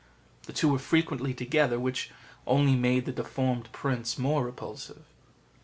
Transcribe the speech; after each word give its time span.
The 0.47 0.51
two 0.53 0.69
were 0.69 0.79
frequently 0.79 1.31
together, 1.31 1.79
which 1.79 2.09
only 2.47 2.75
made 2.75 3.05
the 3.05 3.11
deformed 3.11 3.71
prince 3.71 4.17
more 4.17 4.43
repulsive. 4.43 5.05